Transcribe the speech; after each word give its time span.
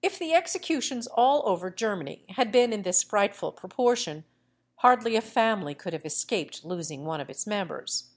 If 0.00 0.16
the 0.16 0.32
executions 0.32 1.08
all 1.08 1.42
over 1.44 1.70
Germany 1.72 2.24
had 2.28 2.52
been 2.52 2.72
in 2.72 2.82
this 2.82 3.02
frightful 3.02 3.50
proportion, 3.50 4.24
hardly 4.76 5.16
a 5.16 5.20
family 5.20 5.74
could 5.74 5.92
have 5.92 6.06
escaped 6.06 6.64
losing 6.64 7.04
one 7.04 7.20
of 7.20 7.28
its 7.28 7.48
members. 7.48 8.10